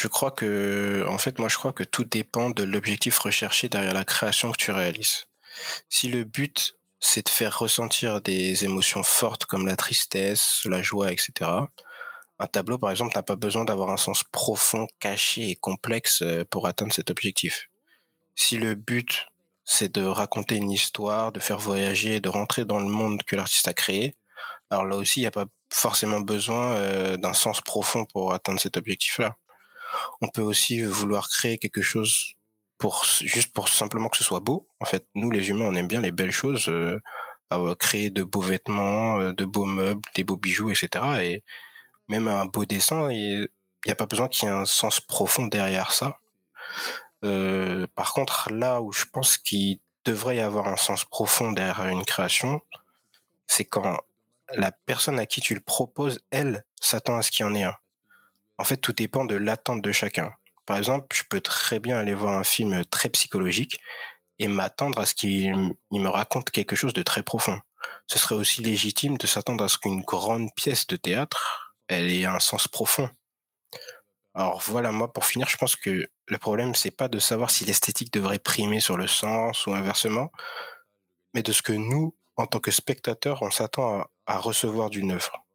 Je 0.00 0.08
crois 0.08 0.30
que, 0.30 1.04
en 1.08 1.18
fait, 1.18 1.38
moi, 1.38 1.50
je 1.50 1.58
crois 1.58 1.74
que 1.74 1.84
tout 1.84 2.04
dépend 2.04 2.48
de 2.48 2.62
l'objectif 2.62 3.18
recherché 3.18 3.68
derrière 3.68 3.92
la 3.92 4.06
création 4.06 4.50
que 4.50 4.56
tu 4.56 4.70
réalises. 4.70 5.26
Si 5.90 6.08
le 6.08 6.24
but, 6.24 6.74
c'est 7.00 7.26
de 7.26 7.28
faire 7.28 7.58
ressentir 7.58 8.22
des 8.22 8.64
émotions 8.64 9.02
fortes 9.02 9.44
comme 9.44 9.66
la 9.66 9.76
tristesse, 9.76 10.62
la 10.64 10.80
joie, 10.80 11.12
etc., 11.12 11.50
un 12.38 12.46
tableau, 12.46 12.78
par 12.78 12.90
exemple, 12.90 13.14
n'a 13.14 13.22
pas 13.22 13.36
besoin 13.36 13.66
d'avoir 13.66 13.90
un 13.90 13.98
sens 13.98 14.24
profond, 14.24 14.86
caché 15.00 15.50
et 15.50 15.56
complexe 15.56 16.22
euh, 16.22 16.46
pour 16.48 16.66
atteindre 16.66 16.94
cet 16.94 17.10
objectif. 17.10 17.68
Si 18.34 18.56
le 18.56 18.74
but, 18.76 19.26
c'est 19.66 19.92
de 19.94 20.02
raconter 20.02 20.56
une 20.56 20.70
histoire, 20.70 21.30
de 21.30 21.40
faire 21.40 21.58
voyager, 21.58 22.20
de 22.20 22.30
rentrer 22.30 22.64
dans 22.64 22.80
le 22.80 22.88
monde 22.88 23.22
que 23.24 23.36
l'artiste 23.36 23.68
a 23.68 23.74
créé, 23.74 24.16
alors 24.70 24.86
là 24.86 24.96
aussi, 24.96 25.20
il 25.20 25.24
n'y 25.24 25.26
a 25.26 25.30
pas 25.30 25.46
forcément 25.70 26.20
besoin 26.20 26.72
euh, 26.76 27.18
d'un 27.18 27.34
sens 27.34 27.60
profond 27.60 28.06
pour 28.06 28.32
atteindre 28.32 28.60
cet 28.60 28.78
objectif-là. 28.78 29.36
On 30.20 30.28
peut 30.28 30.42
aussi 30.42 30.82
vouloir 30.82 31.28
créer 31.28 31.58
quelque 31.58 31.82
chose 31.82 32.34
pour 32.78 33.04
juste 33.04 33.52
pour 33.52 33.68
simplement 33.68 34.08
que 34.08 34.16
ce 34.16 34.24
soit 34.24 34.40
beau. 34.40 34.68
En 34.80 34.86
fait, 34.86 35.06
nous 35.14 35.30
les 35.30 35.50
humains, 35.50 35.66
on 35.66 35.74
aime 35.74 35.88
bien 35.88 36.00
les 36.00 36.12
belles 36.12 36.32
choses, 36.32 36.68
euh, 36.68 37.00
créer 37.78 38.10
de 38.10 38.22
beaux 38.22 38.40
vêtements, 38.40 39.20
euh, 39.20 39.32
de 39.32 39.44
beaux 39.44 39.66
meubles, 39.66 40.02
des 40.14 40.24
beaux 40.24 40.36
bijoux, 40.36 40.70
etc. 40.70 41.22
Et 41.22 41.44
même 42.08 42.28
un 42.28 42.46
beau 42.46 42.64
dessin, 42.64 43.10
il 43.12 43.48
n'y 43.86 43.92
a 43.92 43.96
pas 43.96 44.06
besoin 44.06 44.28
qu'il 44.28 44.48
y 44.48 44.52
ait 44.52 44.54
un 44.54 44.66
sens 44.66 45.00
profond 45.00 45.46
derrière 45.46 45.92
ça. 45.92 46.18
Euh, 47.24 47.86
par 47.94 48.12
contre, 48.14 48.50
là 48.52 48.80
où 48.80 48.92
je 48.92 49.04
pense 49.04 49.38
qu'il 49.38 49.78
devrait 50.04 50.36
y 50.36 50.40
avoir 50.40 50.68
un 50.68 50.76
sens 50.76 51.04
profond 51.04 51.52
derrière 51.52 51.86
une 51.86 52.04
création, 52.04 52.60
c'est 53.46 53.64
quand 53.64 53.98
la 54.54 54.72
personne 54.72 55.18
à 55.18 55.26
qui 55.26 55.40
tu 55.40 55.54
le 55.54 55.60
proposes, 55.60 56.20
elle, 56.30 56.64
s'attend 56.80 57.16
à 57.18 57.22
ce 57.22 57.30
qu'il 57.30 57.44
y 57.44 57.48
en 57.48 57.54
ait 57.54 57.64
un. 57.64 57.76
En 58.60 58.64
fait, 58.64 58.76
tout 58.76 58.92
dépend 58.92 59.24
de 59.24 59.36
l'attente 59.36 59.80
de 59.80 59.90
chacun. 59.90 60.34
Par 60.66 60.76
exemple, 60.76 61.06
je 61.16 61.22
peux 61.30 61.40
très 61.40 61.80
bien 61.80 61.96
aller 61.96 62.12
voir 62.12 62.38
un 62.38 62.44
film 62.44 62.84
très 62.84 63.08
psychologique 63.08 63.80
et 64.38 64.48
m'attendre 64.48 64.98
à 65.00 65.06
ce 65.06 65.14
qu'il 65.14 65.74
me 65.90 66.08
raconte 66.08 66.50
quelque 66.50 66.76
chose 66.76 66.92
de 66.92 67.02
très 67.02 67.22
profond. 67.22 67.58
Ce 68.06 68.18
serait 68.18 68.34
aussi 68.34 68.60
légitime 68.60 69.16
de 69.16 69.26
s'attendre 69.26 69.64
à 69.64 69.68
ce 69.68 69.78
qu'une 69.78 70.02
grande 70.02 70.50
pièce 70.54 70.86
de 70.86 70.96
théâtre, 70.96 71.74
ait 71.88 72.26
un 72.26 72.38
sens 72.38 72.68
profond. 72.68 73.08
Alors 74.34 74.60
voilà, 74.66 74.92
moi 74.92 75.10
pour 75.10 75.24
finir, 75.24 75.48
je 75.48 75.56
pense 75.56 75.74
que 75.74 76.06
le 76.26 76.38
problème, 76.38 76.74
c'est 76.74 76.90
pas 76.90 77.08
de 77.08 77.18
savoir 77.18 77.50
si 77.50 77.64
l'esthétique 77.64 78.12
devrait 78.12 78.38
primer 78.38 78.80
sur 78.80 78.98
le 78.98 79.06
sens 79.06 79.66
ou 79.66 79.72
inversement, 79.72 80.30
mais 81.32 81.42
de 81.42 81.52
ce 81.52 81.62
que 81.62 81.72
nous, 81.72 82.14
en 82.36 82.46
tant 82.46 82.60
que 82.60 82.70
spectateurs, 82.70 83.40
on 83.40 83.50
s'attend 83.50 84.04
à 84.26 84.36
recevoir 84.36 84.90
d'une 84.90 85.12
œuvre. 85.12 85.46